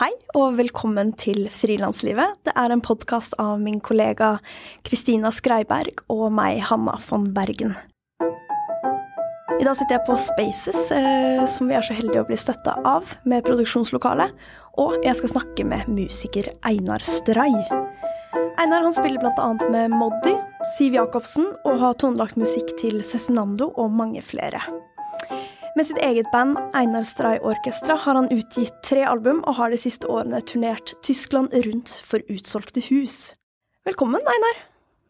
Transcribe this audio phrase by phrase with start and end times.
[0.00, 2.38] Hei og velkommen til Frilanslivet.
[2.48, 4.38] Det er en podkast av min kollega
[4.80, 7.74] Kristina Skreiberg og meg, Hanna von Bergen.
[8.24, 12.78] I dag sitter jeg på Spaces, eh, som vi er så heldige å bli støtta
[12.80, 14.30] av, med produksjonslokale.
[14.80, 17.52] Og jeg skal snakke med musiker Einar Stray.
[18.56, 19.50] Einar han spiller bl.a.
[19.68, 20.32] med Moddi,
[20.78, 24.64] Siv Jacobsen og har tonelagt musikk til Cezinando og mange flere.
[25.78, 29.78] Med sitt eget band, Einar Stray Orkestra, har han utgitt tre album og har de
[29.78, 33.36] siste årene turnert Tyskland rundt for utsolgte hus.
[33.86, 34.58] Velkommen, Einar.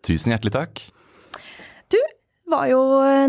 [0.04, 0.84] Tusen hjertelig takk.
[1.88, 1.96] Du
[2.52, 2.82] var jo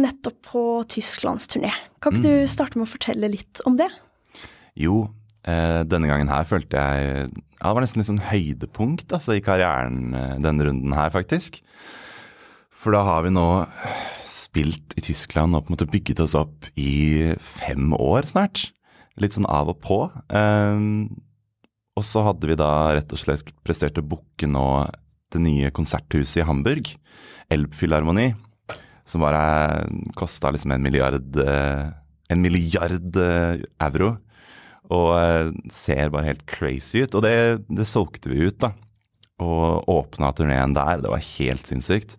[0.04, 1.72] nettopp på tysklandsturné.
[2.04, 2.28] Kan ikke mm.
[2.44, 3.88] du starte med å fortelle litt om det?
[4.76, 5.06] Jo,
[5.48, 9.44] eh, denne gangen her følte jeg ja, Det var nesten litt sånn høydepunkt altså, i
[9.46, 11.62] karrieren eh, denne runden her, faktisk.
[12.76, 13.48] For da har vi nå
[14.32, 18.70] spilt i Tyskland og på en måte bygget oss opp i fem år snart.
[19.20, 20.00] Litt sånn av og på.
[20.32, 21.12] Um,
[22.00, 24.66] og så hadde vi da rett og slett prestert å booke nå
[25.32, 26.94] det nye konserthuset i Hamburg,
[27.52, 28.32] Elbphilharmoni,
[29.08, 29.88] som bare
[30.20, 31.90] kosta liksom en milliard, eh,
[32.32, 34.14] en milliard eh, euro.
[34.92, 37.16] Og eh, ser bare helt crazy ut.
[37.16, 37.36] Og det,
[37.72, 38.74] det solgte vi ut, da.
[39.42, 41.04] Og åpna turneen der.
[41.04, 42.18] Det var helt sinnssykt.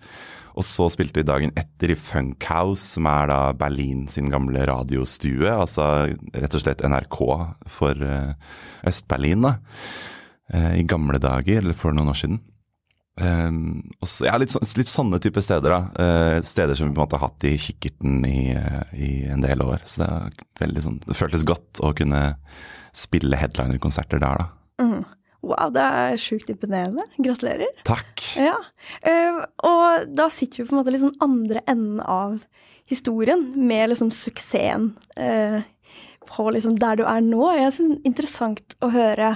[0.59, 5.49] Og så spilte vi dagen etter i Funkhouse, som er da Berlin sin gamle radiostue.
[5.49, 5.87] Altså
[6.35, 7.21] rett og slett NRK
[7.73, 8.33] for uh,
[8.89, 9.55] Øst-Berlin, da.
[10.53, 12.43] Uh, I gamle dager, eller for noen år siden.
[13.21, 15.81] Um, så, ja, litt, litt, sånne type steder, da.
[15.97, 18.53] Uh, steder som vi på en måte har hatt i kikkerten i,
[18.97, 19.85] i en del år.
[19.89, 22.23] Så det, sånn, det føltes godt å kunne
[22.93, 24.85] spille headliner-konserter der, da.
[24.85, 25.03] Mm.
[25.43, 27.05] Wow, det er sjukt imponerende.
[27.19, 27.73] Gratulerer.
[27.87, 28.23] Takk.
[28.39, 28.57] Ja.
[29.03, 32.39] Uh, og da sitter vi på en måte liksom andre enden av
[32.91, 35.61] historien, med liksom suksessen uh,
[36.29, 37.43] på liksom der du er nå.
[37.59, 39.35] Jeg synes det er interessant å høre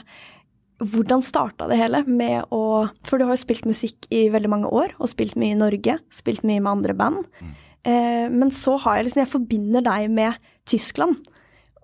[0.85, 4.69] hvordan starta det hele med å For du har jo spilt musikk i veldig mange
[4.69, 7.25] år, og spilt mye i Norge, spilt mye med andre band.
[7.41, 7.55] Mm.
[7.87, 10.37] Eh, men så har jeg liksom Jeg forbinder deg med
[10.69, 11.17] Tyskland.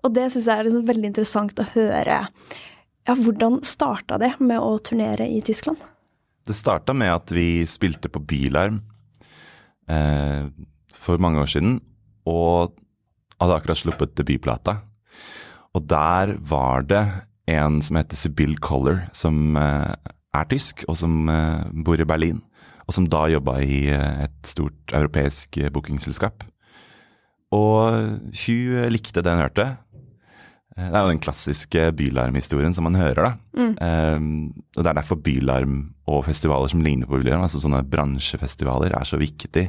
[0.03, 2.25] Og det syns jeg er liksom veldig interessant å høre
[3.07, 5.81] ja, hvordan starta det med å turnere i Tyskland?
[6.43, 8.81] Det starta med at vi spilte på Bylarm
[9.87, 10.47] eh,
[10.95, 11.77] for mange år siden,
[12.27, 12.75] og
[13.39, 14.79] hadde akkurat sluppet debutplata.
[15.73, 17.03] Og der var det
[17.51, 19.93] en som heter Sibyl Coller, som eh,
[20.33, 22.41] er tysk, og som eh, bor i Berlin.
[22.87, 26.43] Og som da jobba i eh, et stort europeisk eh, bookingselskap.
[27.53, 29.67] Og hun likte det hun hørte,
[30.73, 33.33] det er jo den klassiske bylarmhistorien som man hører, da.
[33.59, 33.73] Mm.
[33.77, 35.77] Um, og Det er derfor bylarm
[36.09, 39.67] og festivaler som ligner på bylarm, altså sånne bransjefestivaler, er så viktig.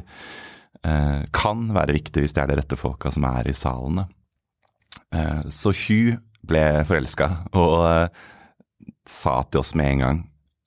[0.81, 4.07] Uh, kan være viktig hvis det er de rette folka som er i salene.
[5.13, 8.25] Uh, så hun ble forelska og uh,
[9.09, 10.25] sa til oss med en gang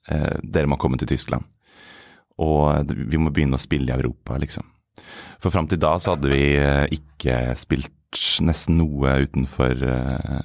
[0.08, 1.44] dere må komme til Tyskland.
[2.40, 4.64] Og vi må begynne å spille i Europa, liksom.
[5.36, 6.46] For fram til da så hadde vi
[6.96, 7.92] ikke spilt
[8.44, 10.40] nesten noe utenfor uh,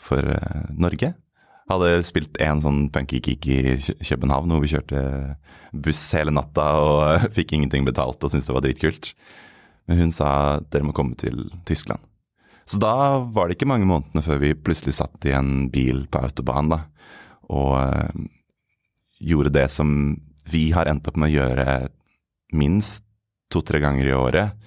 [0.00, 1.12] for uh, Norge.
[1.66, 5.00] Hadde spilt en sånn punky kick i København hvor vi kjørte
[5.74, 9.10] buss hele natta og fikk ingenting betalt og syntes det var dritkult.
[9.86, 10.28] Men hun sa
[10.70, 12.02] dere må komme til Tyskland.
[12.66, 16.24] Så da var det ikke mange månedene før vi plutselig satt i en bil på
[16.26, 16.80] autobahn da,
[17.54, 18.24] og uh,
[19.22, 19.90] gjorde det som
[20.50, 21.66] vi har endt opp med å gjøre
[22.58, 23.04] minst
[23.50, 24.65] to-tre ganger i året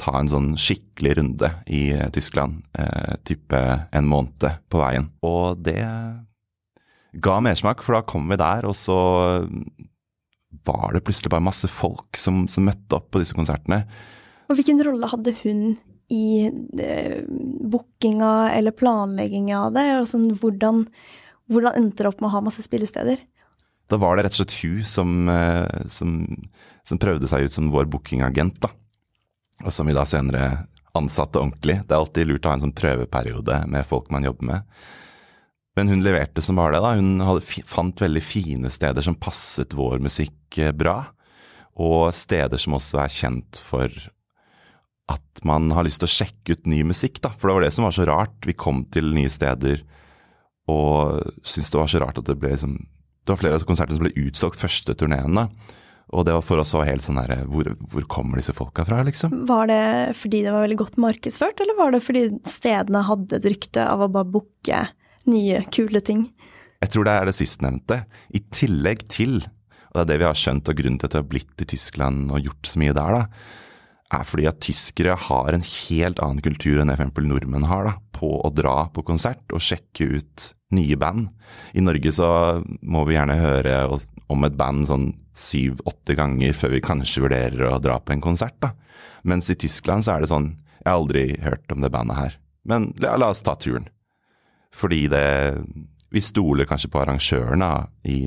[0.00, 3.58] ta en sånn skikkelig runde i eh, Tyskland, eh, type
[3.90, 5.08] en måned på veien.
[5.26, 5.80] Og det
[7.16, 8.98] ga mersmak, for da kom vi der, og så
[10.66, 13.84] var det plutselig bare masse folk som, som møtte opp på disse konsertene.
[14.50, 15.62] Og hvilken rolle hadde hun
[16.12, 19.86] i eh, bookinga eller planlegginga av det?
[20.02, 20.84] Altså, hvordan,
[21.50, 23.22] hvordan endte det opp med å ha masse spillesteder?
[23.90, 26.18] Da var det rett og slett hun som, eh, som,
[26.86, 28.70] som prøvde seg ut som vår bookingagent, da
[29.64, 31.80] og som vi da senere ansatte ordentlig.
[31.84, 34.78] Det er alltid lurt å ha en sånn prøveperiode med folk man jobber med.
[35.76, 36.80] Men hun leverte som var det.
[36.80, 36.94] da.
[36.96, 41.02] Hun hadde, fant veldig fine steder som passet vår musikk eh, bra.
[41.76, 43.92] Og steder som også er kjent for
[45.12, 47.20] at man har lyst til å sjekke ut ny musikk.
[47.20, 47.30] da.
[47.34, 48.38] For det var det som var så rart.
[48.48, 49.84] Vi kom til nye steder
[50.66, 52.78] og syntes det var så rart at det ble liksom
[53.26, 55.38] Det var flere av konsertene som ble utsolgt første turneen.
[56.16, 59.02] Og det var for oss òg helt sånn herre hvor, hvor, kommer disse folka fra,
[59.04, 59.34] liksom?
[59.48, 59.82] Var det
[60.16, 64.06] fordi det var veldig godt markedsført, eller var det fordi stedene hadde et rykte av
[64.06, 64.80] å bare booke
[65.28, 66.30] nye, kule ting?
[66.80, 68.00] Jeg tror det er det sistnevnte.
[68.32, 69.38] I tillegg til,
[69.92, 71.68] og det er det vi har skjønt og grunnen til at vi har blitt i
[71.74, 73.62] Tyskland og gjort så mye der, da,
[74.14, 77.16] er fordi at tyskere har en helt annen kultur enn f.eks.
[77.26, 81.28] nordmenn har, da, på å dra på konsert og sjekke ut nye band.
[81.74, 82.28] I Norge så
[82.82, 83.80] må vi gjerne høre
[84.32, 88.56] om et band sånn syv-åtte ganger før vi kanskje vurderer å dra på en konsert,
[88.62, 88.72] da.
[89.26, 92.34] Mens i Tyskland så er det sånn Jeg har aldri hørt om det bandet her,
[92.62, 93.88] men la, la oss ta turen.
[94.74, 95.26] Fordi det
[96.14, 97.68] Vi stoler kanskje på arrangørene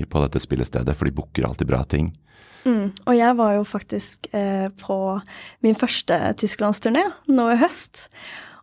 [0.06, 2.10] på dette spillestedet, for de booker alltid bra ting.
[2.64, 2.90] Mm.
[3.06, 4.98] Og jeg var jo faktisk eh, på
[5.64, 8.08] min første tysklandsturné nå i høst.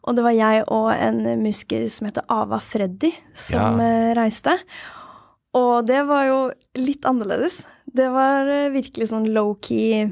[0.08, 3.90] Og det var jeg og en musiker som heter Ava Freddy, som ja.
[3.90, 4.56] eh, reiste.
[5.58, 6.40] Og det var jo
[6.80, 7.66] litt annerledes.
[7.86, 10.08] Det var eh, virkelig sånn low-key.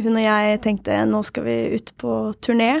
[0.00, 2.76] Hun og jeg tenkte nå skal vi ut på turné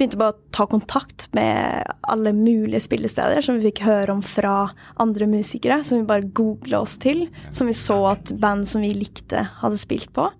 [0.00, 4.70] begynte bare å ta kontakt med alle mulige spillesteder som vi fikk høre om fra
[5.02, 8.94] andre musikere, som vi bare googla oss til, som vi så at band som vi
[8.96, 10.30] likte, hadde spilt på.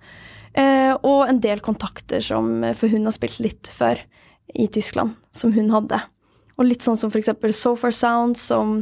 [0.59, 4.01] Eh, og en del kontakter som For hun har spilt litt før
[4.59, 6.01] i Tyskland, som hun hadde.
[6.59, 8.81] Og litt sånn som for eksempel Sofa Sound, som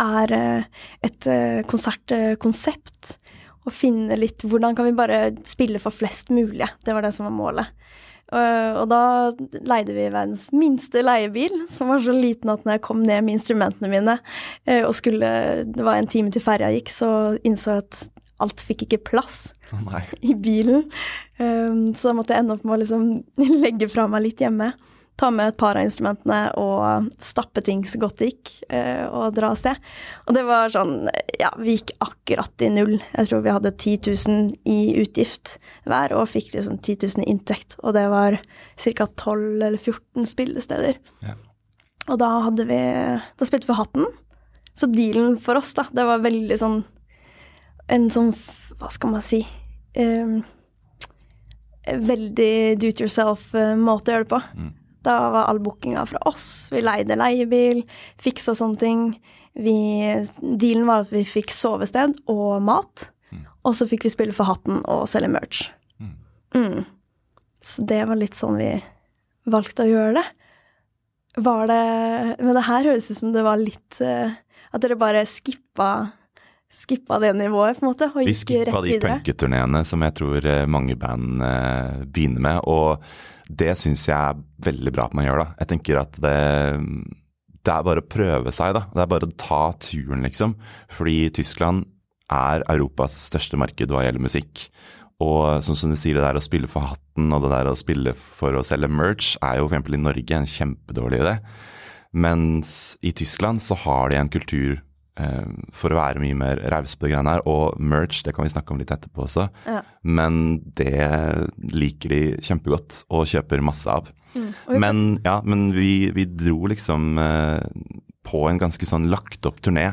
[0.00, 3.16] er eh, et eh, konsertkonsept.
[3.64, 6.68] Og finne litt Hvordan kan vi bare spille for flest mulig?
[6.84, 7.83] Det var det som var målet.
[8.32, 9.02] Uh, og da
[9.68, 13.36] leide vi verdens minste leiebil, som var så liten at når jeg kom ned med
[13.36, 15.28] instrumentene mine uh, og skulle
[15.68, 17.10] Det var en time til ferja gikk, så
[17.44, 18.00] innså jeg at
[18.42, 19.94] alt fikk ikke plass oh,
[20.24, 20.88] i bilen.
[21.38, 23.06] Um, så da måtte jeg ende opp med å liksom
[23.64, 24.72] legge fra meg litt hjemme
[25.20, 29.36] ta med et par av instrumentene og stappe ting så godt det gikk, uh, og
[29.36, 29.78] dra av sted.
[30.26, 31.06] Og det var sånn
[31.38, 32.96] Ja, vi gikk akkurat i null.
[33.12, 35.56] Jeg tror vi hadde 10 000 i utgift
[35.86, 37.78] hver, og fikk liksom 10 000 i inntekt.
[37.82, 39.06] Og det var ca.
[39.06, 40.98] 12 eller 14 spillesteder.
[41.22, 41.38] Ja.
[42.10, 42.80] Og da hadde vi
[43.38, 44.10] Da spilte vi Hatten.
[44.74, 46.80] Så dealen for oss, da, det var veldig sånn
[47.94, 48.32] En sånn
[48.80, 49.44] Hva skal man si?
[49.94, 50.40] Um,
[51.84, 54.40] veldig do it yourself-måte å gjøre det på.
[54.58, 54.70] Mm.
[55.04, 56.70] Da var all bookinga fra oss.
[56.72, 57.82] Vi leide leiebil,
[58.22, 59.02] fiksa sånne ting.
[59.54, 59.76] Vi,
[60.40, 63.08] dealen var at vi fikk sovested og mat.
[63.30, 63.44] Mm.
[63.68, 65.66] Og så fikk vi spille for hatten og selge merch.
[66.00, 66.14] Mm.
[66.56, 66.80] Mm.
[67.64, 68.72] Så det var litt sånn vi
[69.50, 70.24] valgte å gjøre det.
[71.44, 71.84] Var det
[72.38, 74.30] Men det her høres ut som det var litt uh,
[74.70, 75.88] At dere bare skippa
[76.72, 78.80] skippa det nivået, på en måte, og gikk rett videre.
[78.82, 82.64] Vi skippa de punketurneene som jeg tror eh, mange band uh, begynner med.
[82.64, 83.04] og
[83.44, 85.48] det syns jeg er veldig bra at man gjør, da.
[85.60, 86.38] Jeg tenker at det,
[87.60, 88.86] det er bare å prøve seg, da.
[88.94, 90.54] Det er bare å ta turen, liksom.
[90.92, 91.84] Fordi Tyskland
[92.32, 94.64] er Europas største marked hva gjelder musikk.
[95.22, 97.76] Og sånn som du sier, det der å spille for hatten og det der å
[97.78, 99.92] spille for å selge merch, er jo f.eks.
[99.92, 101.36] i Norge en kjempedårlig idé.
[102.16, 102.72] Mens
[103.04, 104.93] i Tyskland så har de en kultur Eh,
[105.70, 107.44] for å være mye mer raus på greiene her.
[107.46, 109.46] Og merch, det kan vi snakke om litt etterpå også.
[109.68, 109.82] Ja.
[110.02, 110.40] Men
[110.74, 111.06] det
[111.70, 114.10] liker de kjempegodt og kjøper masse av.
[114.34, 114.50] Mm.
[114.82, 117.62] Men, ja, men vi, vi dro liksom eh,
[118.26, 119.86] på en ganske sånn lagt opp turné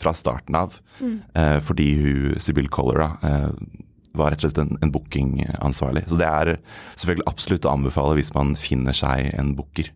[0.00, 0.78] fra starten av.
[1.00, 1.16] Mm.
[1.34, 3.86] Eh, fordi hun, Sibyl Collar, da, eh,
[4.18, 6.06] var rett og slett en, en bookingansvarlig.
[6.10, 6.56] Så det er
[6.96, 9.92] selvfølgelig absolutt å anbefale hvis man finner seg en booker.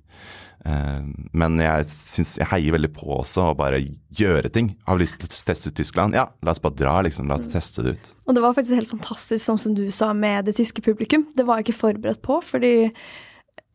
[0.64, 1.00] Eh,
[1.36, 3.82] men jeg synes, jeg heier veldig på også å bare
[4.16, 4.72] gjøre ting.
[4.88, 6.16] Har vi lyst til å teste ut Tyskland?
[6.16, 7.28] Ja, la oss bare dra, liksom.
[7.28, 8.14] La oss teste det ut.
[8.24, 11.28] Og det var faktisk helt fantastisk, sånn som du sa, med det tyske publikum.
[11.36, 12.74] Det var jeg ikke forberedt på, fordi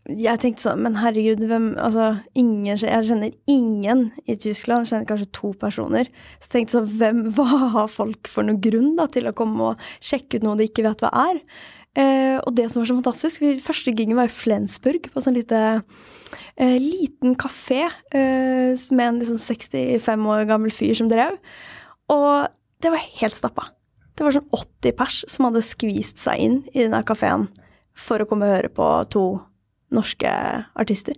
[0.09, 4.87] jeg tenkte sånn Men herregud, hvem Altså, ingen Jeg kjenner ingen i Tyskland.
[4.87, 6.09] Jeg kjenner kanskje to personer.
[6.39, 9.73] Så jeg tenkte sånn Hvem Hva har folk for noen grunn da til å komme
[9.73, 11.43] og sjekke ut noe de ikke vet hva er?
[11.97, 15.59] Eh, og det som var så fantastisk Første gigen var i Flensburg, på sånn lite
[16.61, 21.39] eh, liten kafé eh, med en liksom 65 år gammel fyr som drev.
[22.13, 22.45] Og
[22.79, 23.71] det var helt stappa.
[24.13, 27.47] Det var sånn 80 pers som hadde skvist seg inn i denne kafeen
[27.97, 29.25] for å komme og høre på to
[29.95, 30.29] norske
[30.77, 31.17] artister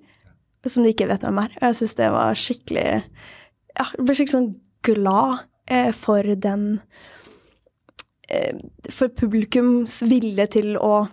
[0.69, 1.53] som de ikke vet hvem er.
[1.57, 4.51] Og jeg syns det var skikkelig Ja, jeg ble skikkelig sånn
[4.85, 5.47] glad
[5.97, 6.65] for den
[8.91, 11.05] for publikums vilje til å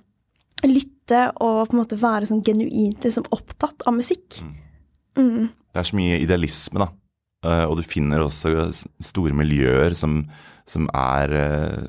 [0.66, 4.40] lytte og på en måte være sånn genuint liksom, opptatt av musikk.
[4.42, 4.54] Mm.
[5.18, 5.48] Mm.
[5.74, 6.88] Det er så mye idealisme, da.
[7.46, 10.24] Eh, og du finner også store miljøer som,
[10.68, 11.84] som er eh,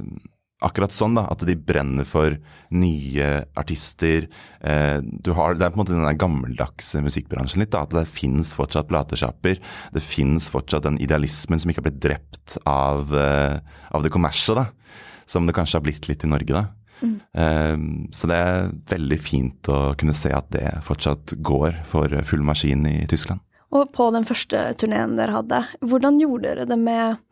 [0.65, 1.25] akkurat sånn, da.
[1.31, 2.35] At de brenner for
[2.75, 4.27] nye artister.
[4.59, 7.71] Du har, det er på en måte den gammeldagse musikkbransjen litt.
[7.73, 9.61] da, At det fins fortsatt platesjapper.
[9.95, 14.67] Det fins fortsatt den idealismen som ikke har blitt drept av, av det kommersielle.
[14.67, 16.65] da som det kanskje har blitt litt i Norge, da.
[16.99, 17.13] Mm.
[17.31, 22.43] Um, så det er veldig fint å kunne se at det fortsatt går for full
[22.43, 23.39] maskin i Tyskland.
[23.69, 27.25] Og på den første turneen dere hadde, hvordan gjorde dere det med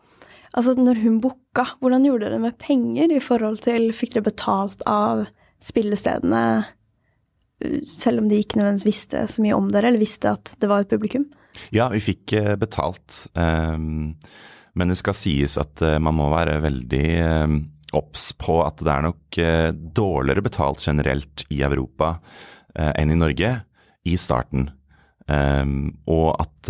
[0.58, 4.25] Altså når hun booka, hvordan gjorde dere det med penger i forhold til Fikk dere
[4.25, 5.25] betalt av
[5.62, 6.46] spillestedene
[7.89, 10.84] selv om de ikke nødvendigvis visste så mye om dere, eller visste at det var
[10.84, 11.25] et publikum?
[11.74, 13.25] Ja, vi fikk eh, betalt.
[13.34, 14.16] Um,
[14.77, 17.08] men det skal sies at uh, man må være veldig
[17.48, 17.58] um,
[17.98, 23.20] obs på at det er nok uh, dårligere betalt generelt i Europa uh, enn i
[23.20, 23.54] Norge
[24.08, 24.70] i starten.
[25.27, 26.70] Um, og at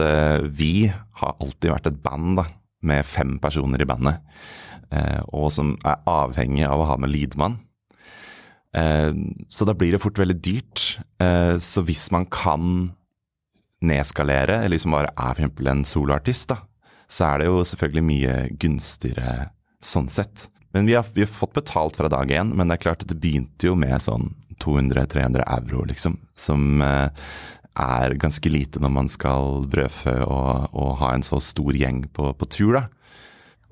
[0.57, 2.47] vi har alltid vært et band da,
[2.85, 4.17] med fem personer i bandet,
[5.33, 7.57] og som er avhengig av å ha med lydmann.
[8.73, 10.83] så da blir det fort veldig dyrt.
[11.61, 12.93] så hvis man kan
[13.81, 16.61] nedskalere, eller liksom bare er for eksempel en soloartist, da,
[17.09, 19.49] så er det jo selvfølgelig mye gunstigere
[19.83, 20.47] sånn sett.
[20.77, 23.09] Men vi har, vi har fått betalt fra dag én, men det er klart at
[23.09, 24.27] det begynte jo med sånn
[24.61, 26.19] 200-300 euro, liksom.
[26.37, 27.09] Som eh,
[27.81, 32.29] er ganske lite når man skal brødfø og, og, ha en så stor gjeng på,
[32.37, 32.83] på tur, da.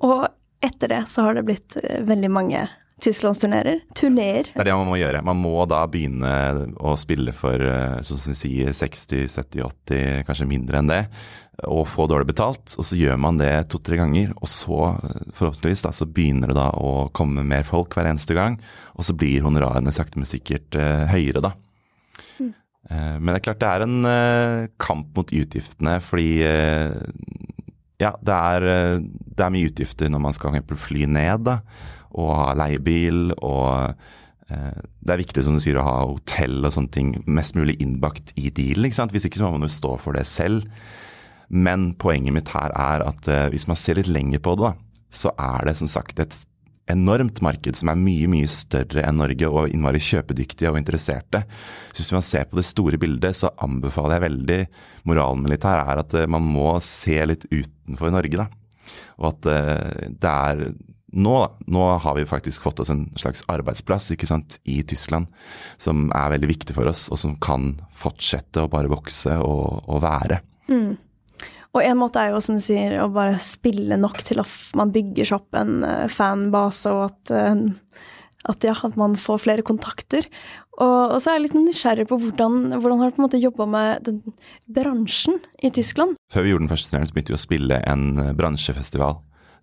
[0.02, 0.26] Og
[0.66, 2.66] etter det så har det blitt eh, veldig mange
[3.02, 3.80] tysklandsturneer.
[3.94, 4.48] Turneer.
[4.54, 5.22] Det er det man må gjøre.
[5.26, 6.30] Man må da begynne
[6.80, 11.02] å spille for eh, sånn som vi sier 60, 70, 80, kanskje mindre enn det,
[11.68, 12.72] og få dårlig betalt.
[12.80, 14.80] Og så gjør man det to-tre ganger, og så
[15.36, 18.56] forhåpentligvis da, så begynner det da å komme mer folk hver eneste gang,
[18.96, 21.52] og så blir honorarene sakte, men sikkert uh, høyere, da.
[22.40, 22.54] Mm.
[22.88, 26.30] Uh, men det er klart det er en kamp mot utgiftene, fordi
[28.00, 28.66] ja, det er,
[29.00, 31.60] det er mye utgifter når man skal fly ned, da
[32.16, 33.30] og ha leiebil.
[33.36, 33.92] Og
[34.50, 37.78] eh, det er viktig som du sier, å ha hotell og sånne ting mest mulig
[37.82, 38.88] innbakt i dealen.
[38.88, 39.14] ikke sant?
[39.14, 40.66] Hvis ikke så må man jo stå for det selv.
[41.48, 44.74] Men poenget mitt her er at eh, hvis man ser litt lenger på det,
[45.14, 46.38] så er det som sagt et
[46.90, 51.42] enormt marked som er mye mye større enn Norge og innmari kjøpedyktige og interesserte.
[51.90, 54.60] Så Hvis man ser på det store bildet, så anbefaler jeg veldig
[55.10, 58.44] Moralen med litt her er at eh, man må se litt utenfor Norge.
[58.44, 58.46] da.
[59.18, 59.48] Og at
[60.22, 60.60] det er
[61.12, 61.36] nå,
[61.70, 65.30] nå, har vi faktisk fått oss en slags arbeidsplass ikke sant, i Tyskland
[65.78, 70.02] som er veldig viktig for oss, og som kan fortsette å bare vokse og, og
[70.02, 70.40] være.
[70.72, 70.96] Mm.
[71.76, 74.92] Og en måte er jo, som du sier, å bare spille nok til at man
[74.94, 78.06] bygger seg opp en uh, fanbase, og at, uh,
[78.48, 80.24] at, ja, at, man får flere kontakter.
[80.76, 83.42] Og, og, så er jeg litt nysgjerrig på hvordan, hvordan har du på en måte
[83.42, 84.22] jobba med den
[84.72, 86.16] bransjen i Tyskland?
[86.32, 89.16] Før vi gjorde den første turneen, begynte vi å spille en eh, bransjefestival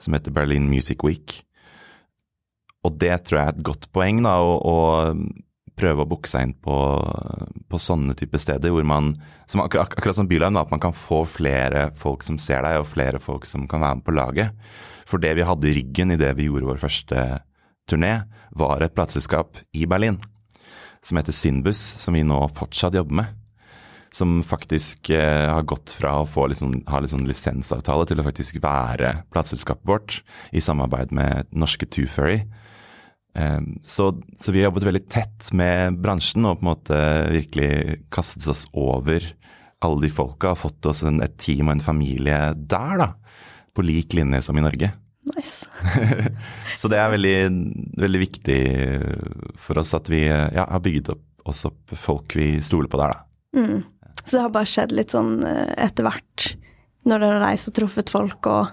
[0.03, 1.39] som heter Berlin Music Week.
[2.83, 4.75] Og det tror jeg er et godt poeng, da, å, å
[5.79, 6.75] prøve å booke seg inn på,
[7.71, 9.13] på, sånne type steder hvor man
[9.49, 12.91] som ak Akkurat som Byline, at man kan få flere folk som ser deg, og
[12.91, 14.67] flere folk som kan være med på laget.
[15.09, 17.23] For det vi hadde i ryggen i det vi gjorde vår første
[17.89, 18.13] turné,
[18.53, 20.19] var et plateselskap i Berlin
[21.03, 23.42] som heter Synbus, som vi nå fortsatt jobber med
[24.13, 28.59] som faktisk eh, har gått fra å få liksom, ha liksom lisensavtale til å faktisk
[28.61, 30.19] være plateselskapet vårt,
[30.53, 32.43] i samarbeid med norske Tooferry.
[33.33, 36.99] Eh, så, så, vi har jobbet veldig tett med bransjen og på en måte
[37.33, 39.25] virkelig kastet oss over
[39.83, 40.53] alle de folka.
[40.61, 43.09] Fått oss en, et team og en familie der, da.
[43.73, 44.91] På lik linje som i Norge.
[45.33, 45.65] Nice.
[46.79, 47.37] så det er veldig,
[47.97, 48.61] veldig viktig
[49.57, 53.17] for oss at vi ja, har bygd opp, oss opp folk vi stoler på der,
[53.17, 53.25] da.
[53.57, 53.81] Mm.
[54.23, 56.53] Så det har bare skjedd litt sånn eh, etter hvert,
[57.03, 58.71] når dere har reist og truffet folk og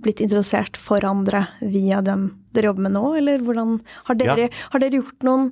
[0.00, 3.76] blitt interessert for andre via dem dere jobber med nå, eller hvordan
[4.08, 4.64] Har dere, ja.
[4.72, 5.50] har dere gjort noen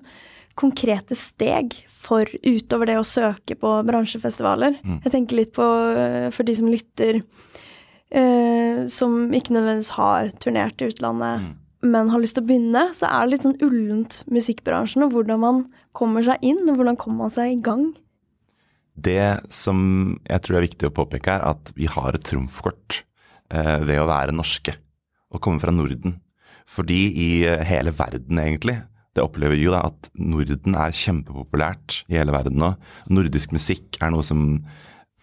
[0.58, 4.80] konkrete steg for utover det å søke på bransjefestivaler?
[4.82, 4.98] Mm.
[5.04, 7.20] Jeg tenker litt på, eh, for de som lytter,
[8.10, 11.54] eh, som ikke nødvendigvis har turnert i utlandet, mm.
[11.94, 15.44] men har lyst til å begynne, så er det litt sånn ullent musikkbransjen, og hvordan
[15.44, 15.64] man
[15.94, 17.92] kommer seg inn, og hvordan kommer man seg i gang?
[18.98, 19.80] Det som
[20.26, 23.02] jeg tror er viktig å påpeke, er at vi har et trumfkort
[23.54, 24.74] eh, ved å være norske
[25.28, 26.16] og komme fra Norden.
[26.68, 28.78] Fordi i eh, hele verden, egentlig,
[29.14, 32.74] det opplever vi jo da at Norden er kjempepopulært i hele verden nå.
[33.12, 34.62] Nordisk musikk er noe som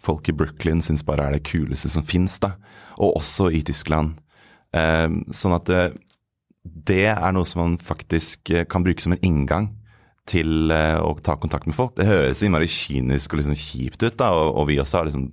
[0.06, 2.54] folk i Brooklyn syns bare er det kuleste som fins, da.
[3.00, 4.16] Og også i Tyskland.
[4.76, 5.86] Eh, sånn at det,
[6.64, 9.74] det er noe som man faktisk eh, kan bruke som en inngang
[10.30, 11.94] til uh, å ta kontakt med folk.
[11.98, 15.30] Det høres innmari kynisk og liksom kjipt ut, da, og, og vi også har liksom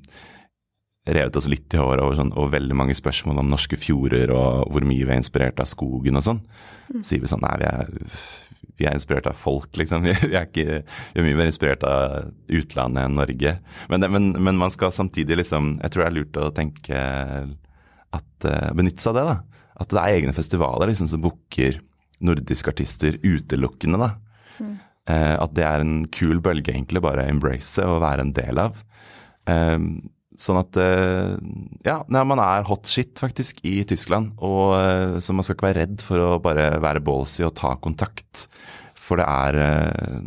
[1.10, 4.70] revet oss litt i håret over, sånn, over veldig mange spørsmål om norske fjorder og
[4.70, 6.42] hvor mye vi er inspirert av skogen og sånn.
[6.92, 7.02] Mm.
[7.02, 7.90] sier vi sånn nei, vi er,
[8.78, 10.04] vi er, inspirert av folk, liksom.
[10.30, 13.56] Vi er, ikke, vi er mye mer inspirert av utlandet enn Norge.
[13.90, 17.02] Men, men, men, man skal samtidig liksom Jeg tror det er lurt å tenke
[18.12, 19.68] at uh, benytte seg av det, da.
[19.82, 21.80] At det er egne festivaler liksom, som booker
[22.22, 24.10] nordiske artister utelukkende, da.
[24.62, 24.72] Mm.
[25.10, 28.82] Eh, at det er en kul bølge, egentlig, bare embrace og være en del av.
[29.50, 29.78] Eh,
[30.38, 31.34] sånn at eh,
[31.86, 34.36] Ja, man er hot shit, faktisk, i Tyskland.
[34.38, 37.74] Og, eh, så man skal ikke være redd for å bare være ballsy og ta
[37.82, 38.46] kontakt.
[39.02, 40.20] For det er, eh,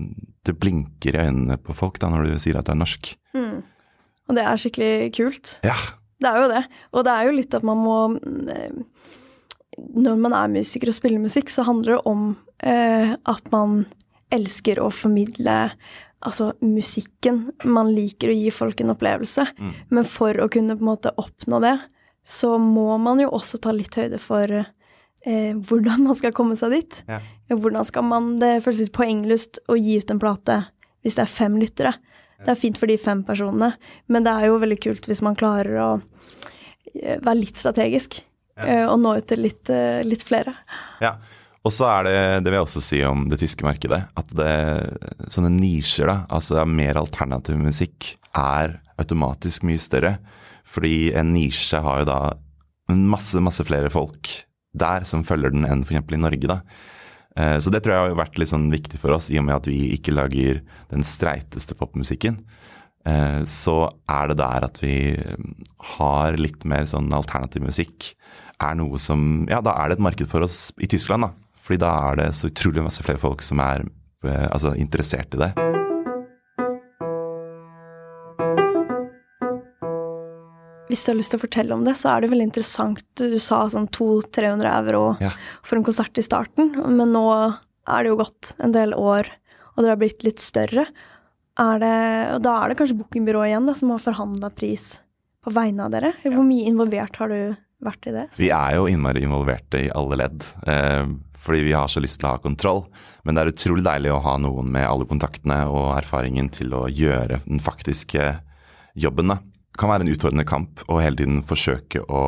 [0.46, 3.16] det blinker i øynene på folk da når du sier at du er norsk.
[3.36, 3.64] Mm.
[4.26, 5.60] Og det er skikkelig kult.
[5.66, 5.78] Ja.
[6.22, 6.64] Det er jo det.
[6.96, 7.98] Og det er jo litt at man må
[8.52, 8.72] eh,
[9.76, 12.30] Når man er musiker og spiller musikk, så handler det om
[12.64, 13.86] eh, at man
[14.34, 15.58] elsker å formidle
[16.26, 17.52] altså musikken.
[17.64, 19.46] Man liker å gi folk en opplevelse.
[19.60, 19.74] Mm.
[19.94, 21.76] Men for å kunne på en måte oppnå det,
[22.26, 26.74] så må man jo også ta litt høyde for eh, hvordan man skal komme seg
[26.74, 27.02] dit.
[27.12, 27.20] Ja.
[27.54, 30.64] Hvordan skal man Det føles litt poenglyst å gi ut en plate
[31.06, 31.94] hvis det er fem lyttere.
[32.42, 33.76] Det er fint for de fem personene,
[34.12, 35.90] men det er jo veldig kult hvis man klarer å
[36.96, 38.18] eh, være litt strategisk.
[38.58, 38.66] Ja.
[38.66, 40.56] eh, Og nå ut til litt, eh, litt flere.
[41.04, 41.14] Ja.
[41.66, 44.50] Og så er det, det vil jeg også si om det tyske markedet, at det,
[45.34, 50.18] sånne nisjer, da, altså mer alternativ musikk, er automatisk mye større.
[50.70, 52.20] Fordi en nisje har jo da
[52.94, 54.30] masse, masse flere folk
[54.76, 56.04] der som følger den enn f.eks.
[56.14, 56.60] i Norge, da.
[57.36, 59.56] Eh, Så det tror jeg har vært litt sånn viktig for oss, i og med
[59.56, 60.60] at vi ikke lager
[60.92, 62.42] den streiteste popmusikken.
[63.08, 63.78] Eh, Så
[64.12, 65.16] er det der at vi
[65.96, 68.12] har litt mer sånn alternativ musikk,
[68.62, 71.32] er noe som Ja, da er det et marked for oss i Tyskland, da.
[71.66, 73.86] Fordi da er det så utrolig masse flere folk som er
[74.26, 75.52] eh, altså, interessert i det.
[80.86, 83.02] Hvis du har lyst til å fortelle om det, så er det veldig interessant.
[83.18, 85.32] Du sa sånn 200-300 euro Ja.
[85.66, 87.26] for en konsert i starten, men nå
[87.90, 89.26] er det jo gått en del år,
[89.76, 90.86] og dere har blitt litt større.
[91.58, 91.96] Er det,
[92.36, 95.02] og da er det kanskje bookingbyrået igjen da, som har forhandla pris
[95.44, 96.14] på vegne av dere?
[96.24, 98.26] Hvor mye involvert har du vært i det?
[98.38, 101.06] Vi er jo innmari involverte i alle ledd, eh,
[101.46, 102.84] fordi vi har så lyst til å ha kontroll.
[103.26, 106.86] Men det er utrolig deilig å ha noen med alle kontaktene og erfaringen til å
[106.90, 108.32] gjøre den faktiske
[108.98, 109.30] jobben.
[109.30, 109.40] da.
[109.72, 112.24] Det kan være en utfordrende kamp å hele tiden forsøke å,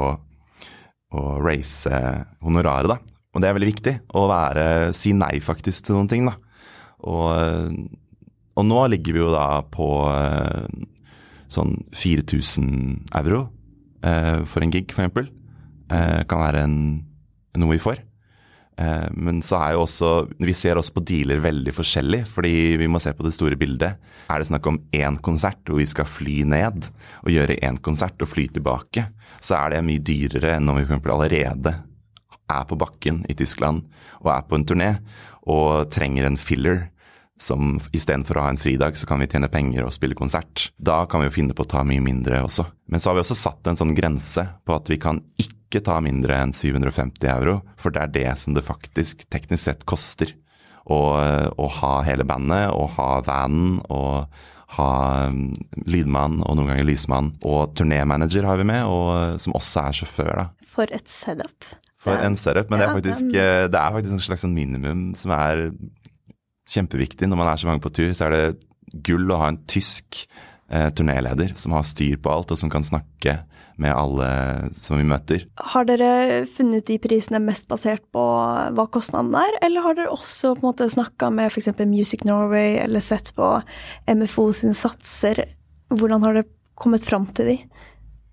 [1.15, 2.01] å raise
[2.43, 2.99] honoraret, da.
[3.35, 4.65] Og det er veldig viktig, å være,
[4.97, 6.33] si nei faktisk til noen ting, da.
[7.05, 7.77] Og,
[8.57, 10.65] og nå ligger vi jo da på eh,
[11.53, 13.43] sånn 4000 euro
[14.01, 15.29] eh, for en gig, f.eks.
[15.93, 16.77] Eh, kan være en,
[17.61, 18.01] noe vi får.
[18.77, 22.89] Eh, men så er jo også Vi ser også på dealer veldig forskjellig, fordi vi
[22.89, 23.97] må se på det store bildet.
[24.29, 26.89] Er det snakk om én konsert hvor vi skal fly ned
[27.23, 29.07] og gjøre én konsert og fly tilbake,
[29.41, 31.73] så er det mye dyrere enn om vi eksempel allerede
[32.47, 33.83] er på bakken i Tyskland
[34.21, 34.91] og er på en turné
[35.47, 36.87] og trenger en filler
[37.37, 40.71] som istedenfor å ha en fridag, så kan vi tjene penger og spille konsert.
[40.77, 42.65] Da kan vi jo finne på å ta mye mindre også.
[42.89, 45.99] Men så har vi også satt en sånn grense på at vi kan ikke ta
[46.03, 50.33] mindre enn 750 euro, for det er det som det faktisk teknisk sett koster
[50.87, 50.99] å,
[51.51, 54.27] å ha hele bandet, og ha vanen, og
[54.75, 54.91] ha
[55.31, 55.53] um,
[55.87, 57.33] lydmann og noen ganger lysmann.
[57.47, 60.47] Og turnémanager har vi med, og, som også er sjåfør, da.
[60.67, 61.69] For et setup.
[62.07, 65.33] For en setup, men det er faktisk, eh, det er faktisk en slags minimum som
[65.33, 65.63] er
[66.71, 67.29] kjempeviktig.
[67.29, 70.23] Når man er så mange på tur, så er det gull å ha en tysk
[70.71, 73.39] eh, turnéleder som har styr på alt, og som kan snakke
[73.77, 74.27] med alle
[74.77, 75.43] som vi møter.
[75.73, 78.23] Har dere funnet de prisene mest basert på
[78.73, 81.69] hva kostnaden er, eller har dere også på en måte snakka med f.eks.
[81.85, 83.51] Music Norway eller sett på
[84.09, 85.43] MFO sine satser?
[85.93, 87.59] Hvordan har dere kommet fram til de?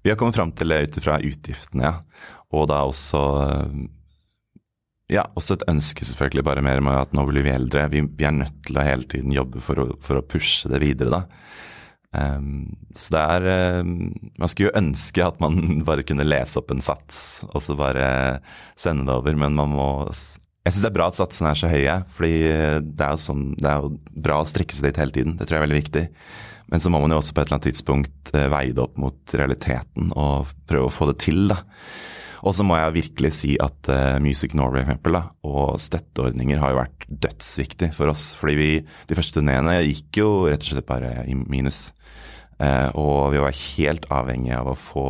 [0.04, 2.32] Vi har kommet fram til det ut fra utgiftene, ja.
[2.54, 3.84] Og da også eh,
[5.12, 7.88] ja, også et ønske selvfølgelig bare mer med at nå blir vi eldre.
[7.92, 10.80] Vi, vi er nødt til å hele tiden jobbe for å, for å pushe det
[10.84, 11.44] videre, da.
[12.14, 15.56] Um, så det er um, Man skulle jo ønske at man
[15.88, 18.04] bare kunne lese opp en sats og så bare
[18.78, 21.72] sende det over, men man må Jeg syns det er bra at satsene er så
[21.72, 22.36] høye, fordi
[22.86, 25.34] det er, jo sånn, det er jo bra å strikke seg dit hele tiden.
[25.36, 26.04] Det tror jeg er veldig viktig.
[26.72, 28.96] Men så må man jo også på et eller annet tidspunkt eh, veie det opp
[28.96, 31.58] mot realiteten og prøve å få det til, da.
[32.44, 36.60] Og så må jeg virkelig si at uh, Music Norway for eksempel, da, og støtteordninger
[36.60, 38.32] har jo vært dødsviktig for oss.
[38.36, 38.70] Fordi vi,
[39.08, 41.86] de første turneene gikk jo rett og slett bare i minus.
[42.60, 45.08] Uh, og vi var helt avhengige av å få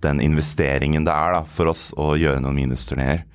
[0.00, 3.26] den investeringen det er da, for oss å gjøre noen minusturneer.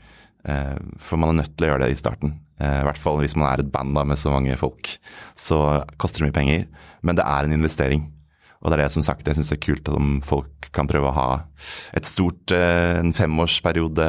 [0.45, 2.39] Uh, for man er nødt til å gjøre det i starten.
[2.55, 4.93] I hvert fall hvis man er et band da, med så mange folk.
[5.35, 5.59] Så
[5.99, 6.61] koster det mye penger.
[7.03, 8.05] Men det er en investering.
[8.61, 11.15] Og det er det som sagt, jeg syns er kult at folk kan prøve å
[11.15, 11.29] ha
[11.95, 14.07] et stort, eh, en femårsperiode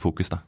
[0.00, 0.42] fokus, da.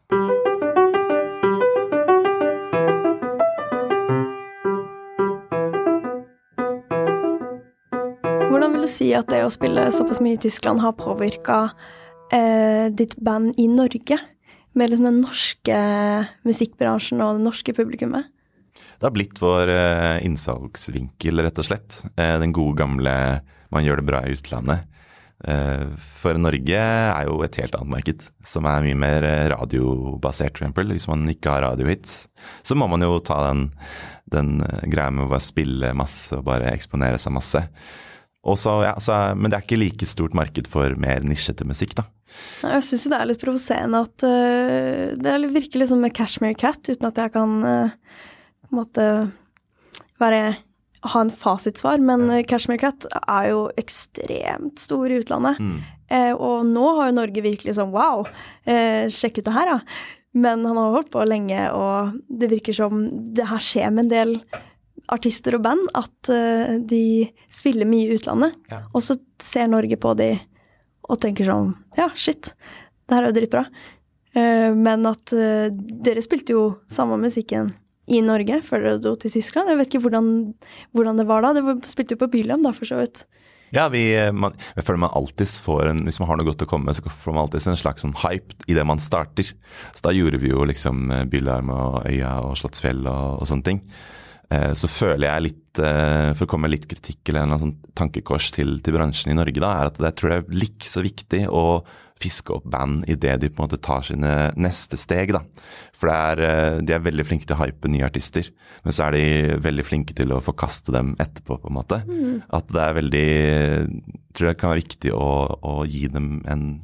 [8.50, 11.70] Hvordan vil du si at det å spille såpass mye i Tyskland har påvirka
[12.32, 14.18] eh, ditt band i Norge?
[14.74, 15.78] Med liksom den norske
[16.46, 18.30] musikkbransjen og det norske publikummet?
[19.00, 22.02] Det har blitt vår eh, innsalgsvinkel, rett og slett.
[22.20, 23.40] Eh, den gode gamle
[23.72, 24.84] 'man gjør det bra i utlandet'.
[25.48, 30.92] Eh, for Norge er jo et helt annet marked, som er mye mer radiobasert, f.eks.
[30.92, 32.28] Hvis man ikke har radiohits,
[32.62, 33.70] så må man jo ta den,
[34.28, 37.64] den greia med å bare spille masse og bare eksponere seg masse.
[38.40, 42.04] Så, ja, så, men det er ikke like stort marked for mer nisjete musikk, da.
[42.64, 46.56] Jeg syns jo det er litt provoserende at uh, det virker litt som med Cashmere
[46.56, 47.96] Cat, uten at jeg kan uh,
[48.74, 49.06] måte
[50.20, 50.56] være
[51.00, 52.42] ha en fasitsvar, men ja.
[52.44, 55.60] Cashmere Cat er jo ekstremt stor i utlandet.
[55.60, 55.76] Mm.
[56.10, 58.26] Eh, og nå har jo Norge virkelig sånn wow,
[58.68, 59.78] eh, sjekk ut det her, da.
[60.36, 64.12] Men han har holdt på lenge, og det virker som det her skjer med en
[64.12, 64.36] del
[65.10, 68.58] artister og band, at eh, de spiller mye i utlandet.
[68.70, 68.84] Ja.
[68.92, 70.34] Og så ser Norge på de
[71.10, 72.52] og tenker sånn Ja, shit,
[73.08, 73.64] det her er jo dritbra.
[74.30, 77.66] Uh, men at uh, dere spilte jo samme musikken
[78.10, 79.70] i Norge før dere dro til Tyskland.
[79.70, 80.32] Jeg vet ikke hvordan,
[80.96, 81.54] hvordan det var da.
[81.56, 83.24] Det spilte jo på Bylam da, for så vidt.
[83.70, 84.02] Ja, vi,
[84.34, 86.96] man, jeg føler man alltid får en Hvis man har noe godt å komme med,
[86.98, 89.52] så får man alltid en slags sånn hype idet man starter.
[89.94, 93.84] Så da gjorde vi jo liksom Bylarm og Øya og Slottsfjell og, og sånne ting.
[94.50, 97.76] Eh, så føler jeg litt, eh, for å komme med litt kritikk eller en sånn
[97.94, 101.04] tankekors til, til, bransjen i Norge, da, er at det tror jeg er like så
[101.06, 101.62] viktig å
[102.20, 105.32] fiske opp band idet de på en måte tar sine neste steg.
[105.36, 105.42] da.
[105.96, 108.50] For er, eh, de er veldig flinke til å hype nye artister,
[108.84, 112.02] men så er de veldig flinke til å forkaste dem etterpå, på en måte.
[112.06, 112.42] Mm.
[112.50, 115.28] At det er veldig Jeg tror det kan være viktig å,
[115.66, 116.80] å gi dem en,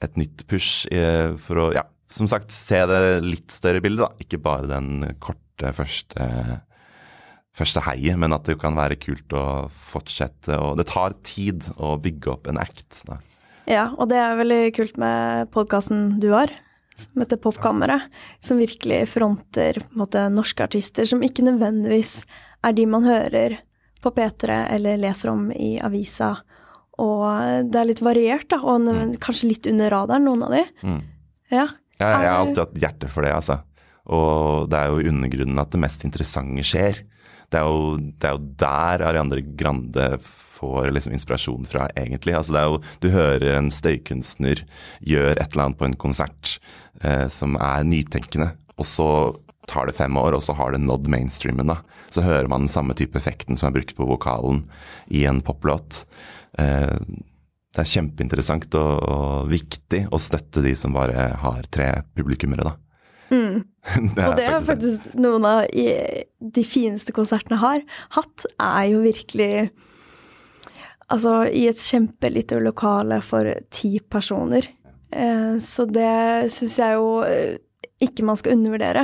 [0.00, 0.86] et nytt push
[1.44, 4.24] for å, ja, som sagt, se det litt større bildet, da.
[4.24, 6.62] Ikke bare den korte første
[7.56, 10.56] første heiet, men at det kan være kult å fortsette.
[10.56, 13.02] Og det tar tid å bygge opp en act.
[13.08, 13.18] Da.
[13.70, 16.50] Ja, og det er veldig kult med podkasten du har,
[16.98, 18.08] som heter Popkammeret.
[18.42, 22.22] Som virkelig fronter måte, norske artister som ikke nødvendigvis
[22.66, 23.60] er de man hører
[24.02, 26.34] på P3 eller leser om i avisa.
[27.02, 29.14] Og det er litt variert, da, og mm.
[29.22, 30.64] kanskje litt under radaren, noen av de.
[30.82, 31.00] Mm.
[31.52, 31.68] Ja.
[31.98, 33.62] Jeg, Jeg har alltid hatt hjerte for det, altså.
[34.12, 36.98] Og det er jo i undergrunnen at det mest interessante skjer.
[37.52, 40.08] Det er jo, det er jo der Ariandre Grande
[40.62, 42.34] får liksom inspirasjon fra, egentlig.
[42.38, 44.64] Altså det er jo, du hører en støykunstner
[45.04, 46.56] gjøre et eller annet på en konsert
[47.02, 49.08] eh, som er nytenkende, og så
[49.70, 51.70] tar det fem år, og så har det nådd mainstreamen.
[51.70, 51.80] da.
[52.10, 54.64] Så hører man den samme type effekten som er brukt på vokalen
[55.10, 56.04] i en poplåt.
[56.58, 56.96] Eh,
[57.72, 62.76] det er kjempeinteressant og, og, viktig å støtte de som bare har tre publikummere, da.
[63.32, 63.62] Mm.
[64.16, 69.02] det og det er faktisk noen av de fineste konsertene jeg har hatt, er jo
[69.06, 69.54] virkelig
[71.12, 74.64] Altså i et kjempelite lokale for ti personer.
[75.12, 77.58] Eh, så det syns jeg jo eh,
[78.00, 79.02] ikke man skal undervurdere.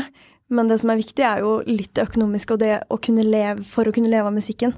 [0.49, 3.67] Men det som er viktig, er jo litt det økonomiske og det å kunne leve
[3.69, 4.73] for å kunne leve av musikken.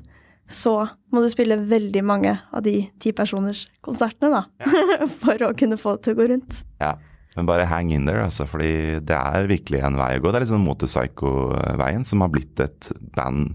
[0.50, 0.74] Så
[1.14, 4.66] må du spille veldig mange av de ti personers konsertene, da.
[4.66, 5.06] Ja.
[5.22, 6.64] for å kunne få det til å gå rundt.
[6.82, 6.96] Ja.
[7.36, 10.30] Men bare hang in there, altså, fordi det er virkelig en vei å gå.
[10.30, 13.54] Det er litt sånn Motorpsycho-veien, som har blitt et band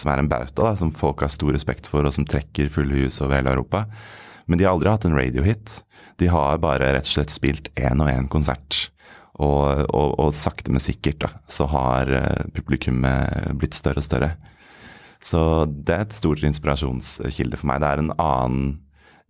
[0.00, 3.04] som er en bauta, da, som folk har stor respekt for, og som trekker fulle
[3.04, 3.84] hus over hele Europa.
[4.48, 5.80] Men de har aldri hatt en radiohit.
[6.18, 8.86] De har bare rett og slett spilt én og én konsert.
[9.40, 14.34] Og, og, og, sakte, men sikkert da, så har uh, publikummet blitt større og større.
[15.20, 17.80] Så det er et stort inspirasjonskilde for meg.
[17.80, 18.64] Det er en annen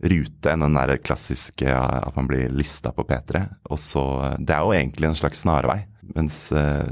[0.01, 3.45] rute enn den der klassiske at man blir lista på P3.
[3.71, 4.05] Og så,
[4.39, 5.83] Det er jo egentlig en slags snarvei.
[6.15, 6.89] Mens uh,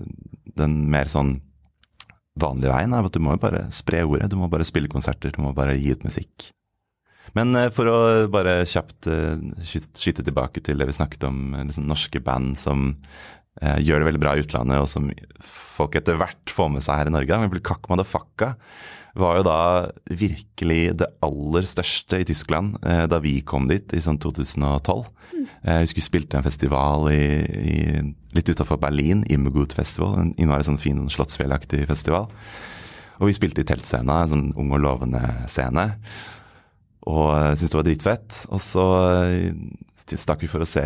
[0.59, 1.39] den mer sånn
[2.39, 4.31] vanlige veien er at du må jo bare spre ordet.
[4.31, 6.53] Du må bare spille konserter, du må bare gi ut musikk.
[7.37, 7.97] Men for å
[8.33, 9.05] bare kjapt
[9.69, 12.95] skyte tilbake til det vi snakket om, liksom norske band som
[13.59, 15.09] gjør det veldig bra i utlandet, og som
[15.79, 17.41] folk etter hvert får med seg her i Norge.
[17.43, 18.55] Men Kakk Madafakka
[19.19, 19.59] var jo da
[20.07, 25.09] virkelig det aller største i Tyskland eh, da vi kom dit i sånn 2012.
[25.33, 25.45] Mm.
[25.63, 27.79] Eh, vi spilte en festival i, i,
[28.37, 30.19] litt utafor Berlin, Immergut Festival.
[30.21, 32.29] En innmari sånn fin slottsfjellaktig festival.
[33.19, 35.91] Og vi spilte i teltscena, en sånn ung og lovende scene.
[37.09, 38.39] Og syntes det var dritfett.
[38.53, 38.85] Og så
[39.25, 40.83] eh, stakk vi for å se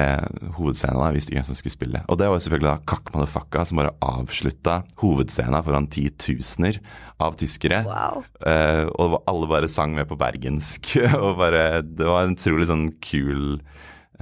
[0.56, 1.02] hovedscenen.
[1.08, 2.02] Jeg visste ikke hvem som skulle spille.
[2.06, 6.78] Og det var selvfølgelig da Kakk Madafakka som bare avslutta hovedscenen foran titusener
[7.22, 7.82] av tyskere.
[7.86, 8.22] Wow.
[8.42, 10.94] Uh, og alle bare sang med på bergensk.
[11.22, 13.58] og bare, Det var en utrolig sånn kul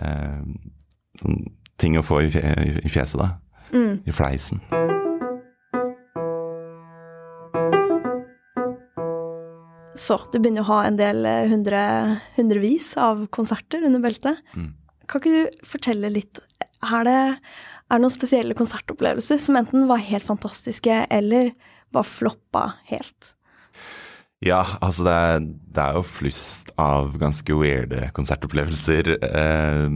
[0.00, 0.40] uh,
[1.20, 1.42] sånn
[1.80, 2.32] ting å få i,
[2.84, 3.30] i fjeset, da.
[3.72, 4.02] Mm.
[4.04, 4.60] I fleisen.
[10.00, 11.80] Så du begynner å ha en del eh, hundre,
[12.38, 14.40] hundrevis av konserter under beltet.
[14.56, 14.72] Mm.
[15.10, 16.40] Kan ikke du fortelle litt
[16.80, 17.18] Er det,
[17.90, 21.52] er det noen spesielle konsertopplevelser som enten var helt fantastiske, eller
[21.92, 23.34] var floppa helt?
[24.40, 29.12] Ja, altså det er, det er jo flust av ganske weirde konsertopplevelser.
[29.20, 29.90] Eh,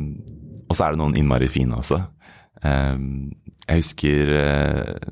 [0.68, 2.02] og så er det noen innmari fine også.
[2.60, 2.98] Eh,
[3.64, 5.08] jeg husker eh,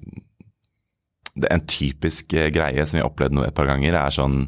[1.49, 4.47] En typisk eh, greie som vi har opplevd et par ganger, er sånn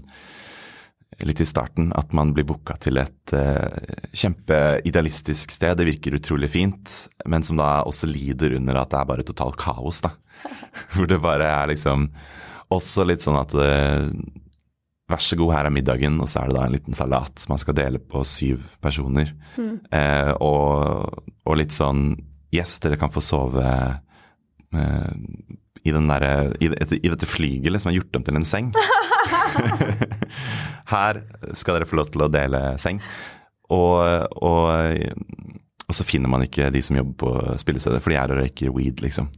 [1.22, 3.70] litt i starten at man blir booka til et uh,
[4.16, 5.76] kjempeidealistisk sted.
[5.78, 6.94] Det virker utrolig fint,
[7.30, 10.02] men som da også lider under at det er bare totalt kaos.
[10.04, 10.10] da.
[10.92, 12.08] Hvor det bare er liksom
[12.74, 14.08] også litt sånn at uh,
[15.04, 17.50] Vær så god, her er middagen, og så er det da en liten salat som
[17.52, 19.34] man skal dele på syv personer.
[19.60, 19.74] Mm.
[19.92, 22.14] Uh, og, og, litt sånn
[22.54, 23.66] Yes, dere kan få sove
[25.84, 26.24] i, der,
[26.64, 28.70] i, i, dette flygelet som er gjort om til en seng.
[30.94, 31.20] Her
[31.52, 33.02] skal dere få lov til å dele seng.
[33.72, 34.00] Og,
[34.44, 34.72] og,
[35.84, 38.72] og, så finner man ikke de som jobber på spillestedet, for de er og røyker
[38.74, 39.28] weed, liksom.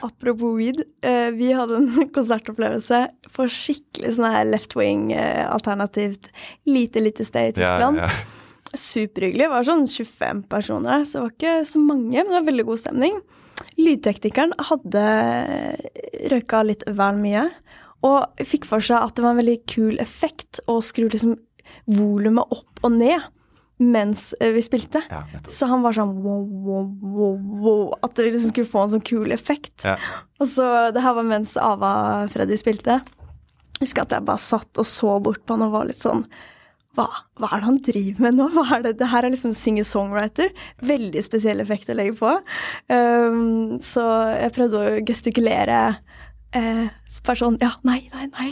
[0.00, 7.04] Apropos weed, eh, vi hadde en konsertopplevelse for skikkelig sånn her left wing-alternativt eh, lite,
[7.04, 8.00] lite sted i Tyskland.
[8.00, 8.38] Ja, ja.
[8.70, 9.48] Superhyggelig.
[9.48, 12.48] Det var sånn 25 personer her, så det var ikke så mange, men det var
[12.48, 13.16] veldig god stemning.
[13.80, 15.04] Lydteknikeren hadde
[16.32, 17.48] røyka litt vel mye.
[18.06, 21.36] Og fikk for seg at det var en veldig kul effekt å skru liksom
[21.90, 23.28] volumet opp og ned
[23.80, 25.00] mens eh, vi spilte.
[25.08, 28.94] Ja, så han var sånn wow, wow, wow, wow, At det liksom skulle få en
[28.96, 29.86] sånn kul effekt.
[29.88, 29.96] Ja.
[30.40, 31.92] Og så Det her var mens Ava
[32.32, 33.00] Freddy spilte.
[33.78, 36.26] Jeg husker at jeg bare satt og så bort på han og var litt sånn
[36.98, 37.06] hva,
[37.38, 38.48] hva, er det han driver med nå?
[38.54, 38.96] Hva er det?
[38.98, 40.50] det her er liksom singer-songwriter.
[40.86, 42.32] Veldig spesiell effekt å legge på.
[42.90, 45.80] Um, så jeg prøvde å gestikulere
[46.56, 46.88] eh,
[47.26, 48.50] bare sånn Ja, nei, nei, nei.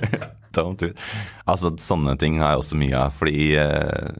[0.56, 0.90] Don't do.
[1.48, 3.16] Altså, sånne ting har jeg også mye av.
[3.16, 4.12] Fordi eh,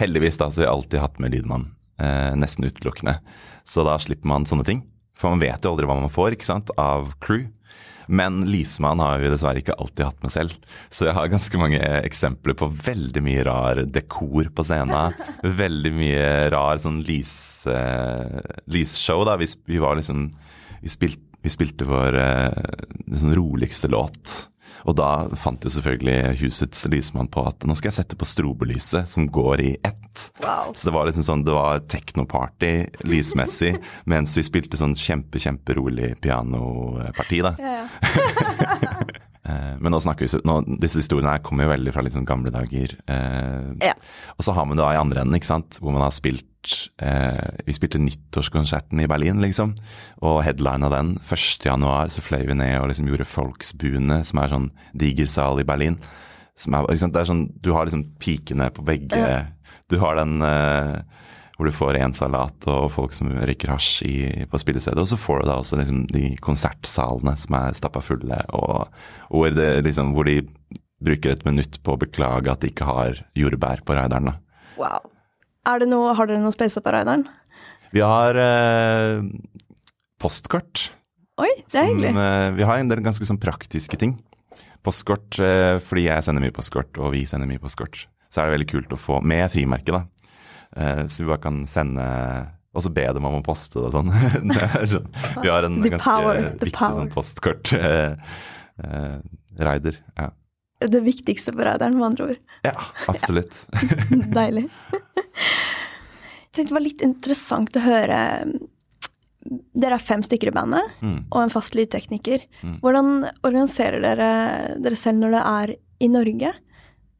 [0.00, 1.68] heldigvis da, så har jeg alltid hatt med lydmann.
[2.02, 3.18] Eh, nesten utelukkende.
[3.68, 4.82] Så da slipper man sånne ting.
[5.18, 7.46] For man vet jo aldri hva man får ikke sant, av crew.
[8.06, 10.56] Men lysmann har vi dessverre ikke alltid hatt med selv.
[10.92, 15.16] Så jeg har ganske mange eksempler på veldig mye rar dekor på scenen.
[15.62, 17.34] veldig mye rar sånn lys,
[17.70, 18.40] uh,
[18.70, 19.38] lysshow, da.
[19.40, 20.28] Vi, vi var liksom
[20.84, 22.54] Vi spilte vi spilte vår uh,
[23.04, 24.48] liksom roligste låt.
[24.84, 29.08] Og da fant jo selvfølgelig husets lysmann på at nå skal jeg sette på strobelyset
[29.10, 30.26] som går i ett.
[30.42, 30.72] Wow.
[30.74, 32.72] Så det var liksom sånn, det var teknoparty
[33.08, 33.74] lysmessig,
[34.10, 37.56] mens vi spilte sånn kjempe, kjemperolig pianoparti, da.
[37.60, 38.90] Ja, ja.
[39.44, 42.28] Eh, men nå snakker vi, nå, disse historiene her kommer jo veldig fra litt sånn
[42.28, 42.96] gamle dager.
[43.12, 43.94] Eh, ja.
[44.38, 46.48] Og så har man det da i andre enden, ikke sant, hvor man har spilt
[47.04, 49.74] eh, Vi spilte nyttårskonserten i Berlin, liksom.
[50.24, 51.14] Og headline av den.
[51.20, 55.68] 1.1 så fløy vi ned og liksom gjorde Folksbuene, som er sånn diger sal i
[55.68, 56.00] Berlin.
[56.56, 59.42] Som er, det er sånn, Du har liksom pikene på begge ja.
[59.90, 61.02] Du har den eh,
[61.54, 64.00] hvor du får én salat og folk som røyker hasj
[64.50, 64.98] på spillestedet.
[64.98, 68.90] Og så får du da også liksom de konsertsalene som er stappa fulle, og,
[69.30, 70.40] og det, liksom, hvor de
[71.04, 74.34] bruker et minutt på å beklage at de ikke har jordbær på raideren.
[74.80, 75.10] Wow.
[75.86, 77.26] Noe, har dere noe space på raideren?
[77.94, 79.22] Vi har eh,
[80.20, 80.88] postkort.
[81.40, 82.14] Oi, det er hyggelig.
[82.18, 84.16] Eh, vi har en del ganske sånn praktiske ting.
[84.84, 88.04] Postkort eh, fordi jeg sender mye postkort, og vi sender mye postkort.
[88.28, 90.02] Så er det veldig kult å få med frimerke, da.
[90.76, 92.04] Eh, så vi bare kan sende
[92.74, 94.10] og så be dem om å poste det og sånn.
[94.92, 95.10] sånn.
[95.44, 98.18] Vi har en the ganske power, viktig sånn postkort-rider.
[98.82, 100.28] Eh, eh, ja.
[100.84, 102.38] Det viktigste på rideren, med andre ord.
[102.66, 102.74] Ja,
[103.08, 103.62] absolutt.
[104.38, 104.66] Deilig.
[104.90, 108.18] Jeg tenkte det var litt interessant å høre
[109.44, 111.16] Dere er fem stykker i bandet mm.
[111.28, 112.46] og en fast lydtekniker.
[112.64, 112.76] Mm.
[112.80, 113.08] Hvordan
[113.44, 114.28] organiserer dere
[114.80, 116.52] dere selv når det er i Norge?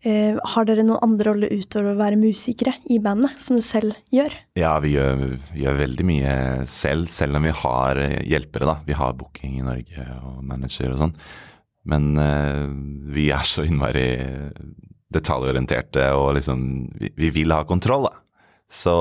[0.04, 4.00] Eh, har dere noen andre roller utover å være musikere i bandet, som dere selv
[4.12, 4.34] gjør?
[4.60, 6.34] Ja, vi gjør, gjør, veldig mye
[6.68, 8.74] selv, selv om vi har hjelpere, da.
[8.84, 11.14] Vi har booking i Norge og manager og sånn.
[11.88, 12.68] Men uh,
[13.12, 14.06] vi er så innmari
[15.12, 16.62] detaljorienterte og liksom
[16.96, 18.20] Vi, vi vil ha kontroll, da.
[18.68, 18.94] Så,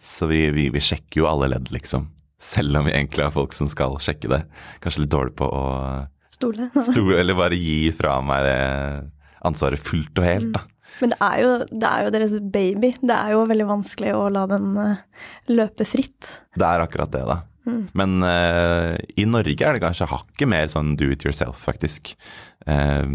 [0.00, 2.08] så vi, vi, vi, sjekker jo alle ledd, liksom.
[2.40, 4.42] Selv om vi egentlig har folk som skal sjekke det.
[4.84, 5.64] Kanskje litt dårlig på å
[6.30, 6.68] Stole.
[6.72, 8.60] stole eller bare gi fra meg det
[9.46, 10.64] ansvaret fullt og helt, da.
[11.00, 12.90] Men det er, jo, det er, jo, deres baby.
[13.00, 14.98] Det er jo veldig vanskelig å la den uh,
[15.52, 16.32] løpe fritt.
[16.58, 17.38] Det er akkurat det, da.
[17.68, 17.82] Mm.
[17.96, 22.12] Men uh, i Norge er det kanskje hakket mer sånn do it yourself, faktisk.
[22.66, 23.06] Uh,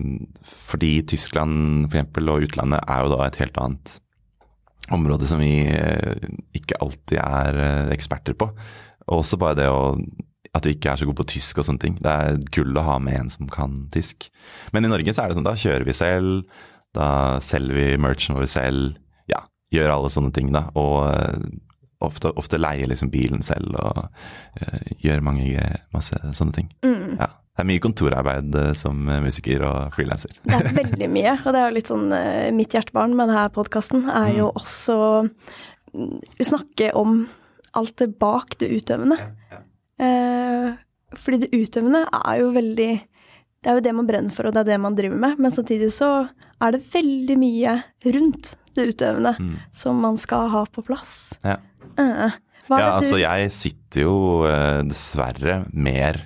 [0.65, 3.99] fordi Tyskland for eksempel, og utlandet er jo da et helt annet
[4.93, 5.65] område som vi
[6.53, 8.51] ikke alltid er eksperter på.
[9.09, 9.95] Og også bare det å
[10.55, 11.97] at du ikke er så god på tysk og sånne ting.
[11.99, 14.29] Det er gull å ha med en som kan tysk.
[14.75, 16.59] Men i Norge så er det sånn, da kjører vi selv,
[16.95, 17.07] da
[17.43, 18.95] selger vi merchen vår selv.
[19.31, 19.41] Ja,
[19.75, 20.69] gjør alle sånne ting, da.
[20.79, 25.59] Og uh, ofte, ofte leier liksom bilen selv og uh, gjør mange,
[25.95, 26.71] masse sånne ting.
[26.85, 27.17] Mm.
[27.19, 27.33] Ja.
[27.55, 30.33] Det er mye kontorarbeid eh, som musiker og frilanser.
[30.43, 33.45] Det er veldig mye, og det er jo litt sånn eh, mitt hjertebarn med denne
[33.55, 34.57] podkasten er jo Mm.
[34.59, 34.97] også
[35.95, 36.17] mm,
[36.49, 37.13] snakke om
[37.79, 39.15] alt det bak det utøvende.
[39.23, 39.61] Eh,
[39.97, 42.89] fordi det utøvende er jo veldig
[43.65, 45.39] Det er jo det man brenner for, og det er det man driver med.
[45.41, 46.09] Men samtidig så
[46.61, 47.71] er det veldig mye
[48.13, 49.55] rundt det utøvende Mm.
[49.73, 51.37] som man skal ha på plass.
[51.43, 51.55] Ja.
[51.97, 52.31] Eh,
[52.69, 56.17] Ja, altså jeg sitter jo eh, dessverre mer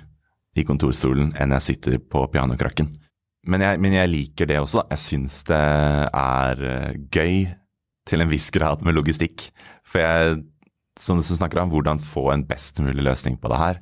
[0.56, 2.88] i kontorstolen enn jeg sitter på pianokrakken.
[3.46, 4.96] Men jeg, men jeg liker det også, da.
[4.96, 7.54] Jeg syns det er eh, gøy
[8.08, 9.50] til en viss grad med logistikk.
[9.84, 10.42] For jeg,
[11.00, 13.80] som du snakker om, hvordan få en best mulig løsning på det her,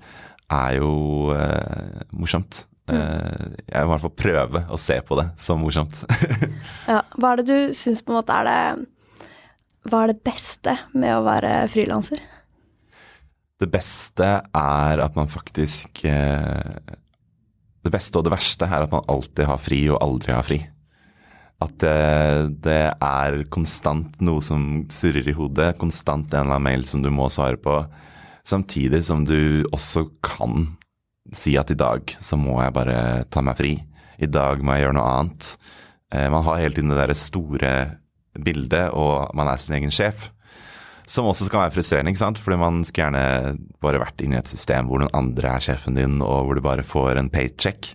[0.49, 0.93] er jo
[1.35, 2.65] eh, morsomt.
[2.89, 6.05] Eh, jeg må i hvert fall prøve å se på det som morsomt.
[6.93, 10.79] ja, Hva er det du syns på en måte er det Hva er det beste
[10.95, 12.23] med å være frilanser?
[13.59, 16.97] Det beste er at man faktisk eh,
[17.83, 20.63] Det beste og det verste er at man alltid har fri og aldri har fri.
[21.65, 21.95] At det,
[22.63, 27.11] det er konstant noe som surrer i hodet, konstant en eller annen mail som du
[27.11, 27.81] må svare på.
[28.47, 30.69] Samtidig som du også kan
[31.35, 32.99] si at i dag så må jeg bare
[33.33, 33.75] ta meg fri.
[34.19, 35.51] I dag må jeg gjøre noe annet.
[36.15, 37.73] Eh, man har hele tiden det derre store
[38.39, 40.31] bildet, og man er sin egen sjef.
[41.09, 42.41] Som også kan være frustrerende, ikke sant?
[42.43, 45.97] fordi man skulle gjerne bare vært inne i et system hvor noen andre er sjefen
[45.97, 47.95] din, og hvor du bare får en paycheck.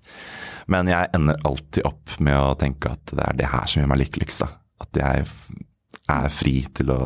[0.71, 3.89] Men jeg ender alltid opp med å tenke at det er det her som gjør
[3.93, 4.39] meg lykkeligst.
[4.45, 4.47] da.
[4.83, 5.25] At jeg
[6.09, 6.99] er fri til å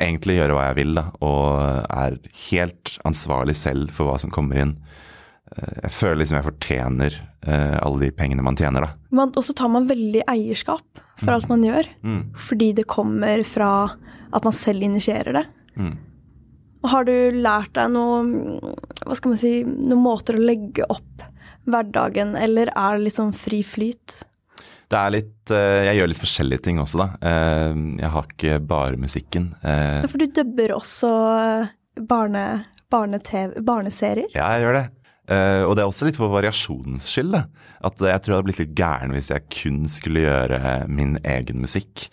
[0.00, 2.18] egentlig gjøre hva jeg vil, da, og er
[2.50, 4.76] helt ansvarlig selv for hva som kommer inn.
[5.56, 7.16] Eh, Jeg føler liksom jeg fortjener
[7.48, 8.92] eh, alle de pengene man tjener, da.
[9.10, 12.20] Man, og så tar man veldig eierskap for alt man gjør, Mm.
[12.36, 13.72] fordi det kommer fra
[14.32, 15.46] at man selv initierer det.
[15.76, 15.96] Mm.
[16.84, 18.22] Har du lært deg noe,
[19.02, 21.24] hva skal man si, noen måter å legge opp
[21.70, 24.22] hverdagen, eller er det sånn fri flyt?
[24.88, 27.08] Det er litt eh, Jeg gjør litt forskjellige ting også, da.
[27.20, 29.50] Eh, Jeg har ikke bare musikken.
[29.62, 31.10] Eh, Ja, For du dubber også
[32.08, 32.44] barne,
[32.90, 34.30] barne-TV, barneserier.
[34.34, 34.86] Ja, jeg gjør det.
[35.28, 37.34] Og det er også litt for variasjonens skyld.
[37.34, 37.42] da.
[37.84, 41.60] At jeg tror jeg hadde blitt litt gæren hvis jeg kun skulle gjøre min egen
[41.60, 42.06] musikk.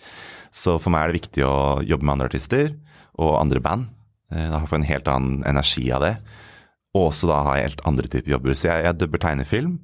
[0.52, 2.74] Så for meg er det viktig å jobbe med andre artister
[3.16, 3.86] og andre band.
[4.28, 6.12] Da får jeg en helt annen energi av det.
[6.96, 8.56] Og også da har jeg helt andre typer jobber.
[8.56, 9.74] Så jeg, jeg dubber tegnefilm,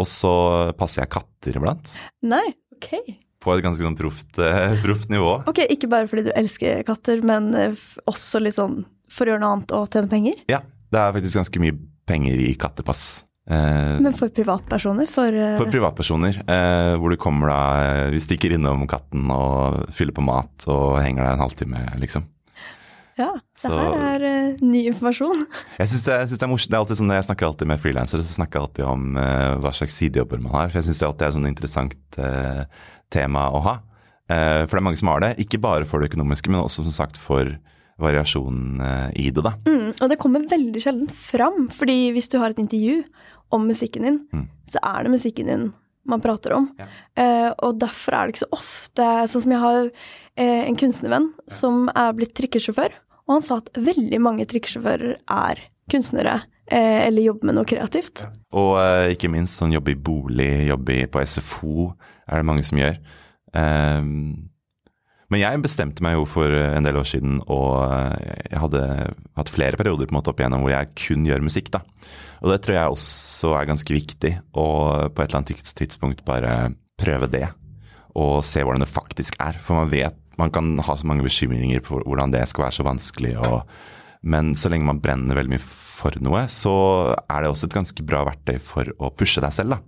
[0.00, 0.32] og så
[0.78, 1.96] passer jeg katter iblant.
[2.30, 2.44] Nei,
[2.76, 2.92] ok.
[3.40, 5.38] På et ganske sånn proft, eh, proft nivå.
[5.50, 9.42] Ok, Ikke bare fordi du elsker katter, men eh, også litt sånn for å gjøre
[9.42, 10.38] noe annet og tjene penger?
[10.52, 10.60] Ja,
[10.92, 11.76] det er faktisk ganske mye
[12.10, 13.24] penger i kattepass.
[13.50, 15.08] Eh, Men for privatpersoner?
[15.10, 17.60] For, For privatpersoner, eh, hvor du kommer da
[18.12, 22.28] Vi stikker innom katten og fyller på mat og henger der en halvtime, liksom.
[23.20, 25.42] Ja, det Så- her er uh, ny informasjon.
[25.80, 26.70] Jeg syns det, synes det er morsomt.
[26.72, 29.58] Det er alltid sånn, jeg snakker alltid med frilansere, så snakker jeg alltid om uh,
[29.60, 30.70] hva slags sidejobber man har.
[30.72, 32.64] For jeg syns det alltid er et sånn interessant uh,
[33.12, 33.76] tema å ha.
[34.30, 35.28] For det er mange som har det.
[35.42, 37.48] Ikke bare for det økonomiske, men også som sagt for
[38.00, 38.78] variasjonen
[39.18, 39.52] i det, da.
[39.66, 43.02] Mm, og det kommer veldig sjelden fram, fordi hvis du har et intervju
[43.52, 44.46] om musikken din, Mm.
[44.70, 45.64] så er det musikken din
[46.06, 46.70] man prater om.
[46.78, 46.86] Ja.
[47.18, 51.28] Uh, og derfor er det ikke så ofte Sånn som jeg har uh, en kunstnervenn
[51.50, 52.94] som er blitt trikkesjåfør,
[53.30, 58.26] og han sa at veldig mange trikkesjåfører er kunstnere eh, eller jobber med noe kreativt.
[58.50, 61.92] Og uh, ikke minst sånn jobbe i bolig, jobbe på SFO
[62.26, 62.98] er det mange som gjør.
[63.54, 64.50] Um,
[65.30, 68.82] men jeg bestemte meg jo for en del år siden, og eh, jeg hadde
[69.38, 71.70] hatt flere perioder på en måte opp igjennom hvor jeg kun gjør musikk.
[71.76, 71.84] da.
[72.42, 74.66] Og det tror jeg også er ganske viktig, å
[75.06, 77.46] på et eller annet tidspunkt bare prøve det.
[78.18, 79.60] Og se hvordan det faktisk er.
[79.62, 82.86] For man vet Man kan ha så mange bekymringer på hvordan det skal være så
[82.90, 83.36] vanskelig.
[83.40, 83.64] og
[84.20, 86.72] men så lenge man brenner veldig mye for noe, så
[87.24, 89.76] er det også et ganske bra verktøy for å pushe deg selv.
[89.76, 89.80] da.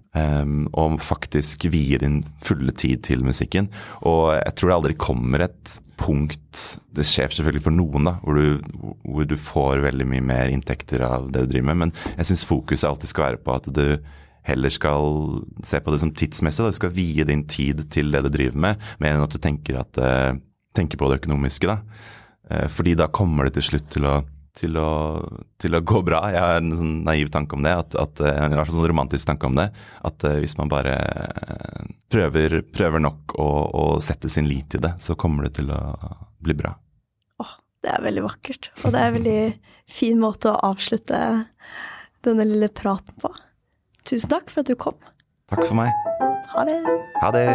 [0.43, 3.69] Um, og faktisk vie din fulle tid til musikken.
[4.09, 8.41] Og jeg tror det aldri kommer et punkt, det skjer selvfølgelig for noen, da, hvor
[8.41, 12.33] du, hvor du får veldig mye mer inntekter av det du driver med, men jeg
[12.33, 13.87] syns fokuset alltid skal være på at du
[14.47, 16.65] heller skal se på det som tidsmessig.
[16.65, 16.73] Da.
[16.73, 19.81] Du skal vie din tid til det du driver med, mer enn at du tenker,
[19.83, 20.35] at, eh,
[20.77, 21.67] tenker på det økonomiske.
[21.67, 21.79] da.
[22.51, 24.23] Eh, Fordi da kommer det til slutt til å,
[24.59, 24.91] til å,
[25.59, 26.25] til å gå bra.
[26.31, 29.47] Jeg har en sånn naiv tanke om det, at, at, eh, en sånn romantisk tanke
[29.47, 29.71] om det.
[30.03, 30.99] At hvis man bare
[32.13, 35.81] prøver, prøver nok å, å sette sin lit til det, så kommer det til å
[36.43, 36.75] bli bra.
[37.83, 38.71] Det er veldig vakkert.
[38.85, 39.41] Og det er en veldig
[39.91, 41.19] fin måte å avslutte
[42.23, 43.33] denne lille praten på.
[44.07, 44.99] Tusen takk for at du kom.
[45.53, 45.91] Takk for meg.
[46.55, 46.79] Ha det.
[47.23, 47.47] Ha det.